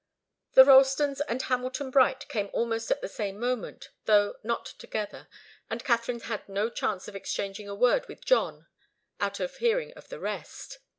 The 0.53 0.63
Ralstons 0.65 1.21
and 1.29 1.39
Hamilton 1.43 1.91
Bright 1.91 2.27
came 2.27 2.49
almost 2.53 2.89
at 2.89 3.01
the 3.01 3.07
same 3.07 3.39
moment, 3.39 3.91
though 4.05 4.33
not 4.41 4.65
together, 4.65 5.27
and 5.69 5.83
Katharine 5.85 6.21
had 6.21 6.49
no 6.49 6.71
chance 6.71 7.07
of 7.07 7.15
exchanging 7.15 7.69
a 7.69 7.75
word 7.75 8.07
with 8.07 8.25
John 8.25 8.65
out 9.19 9.39
of 9.39 9.57
hearing 9.57 9.93
of 9.93 10.09
the 10.09 10.19
rest. 10.19 10.79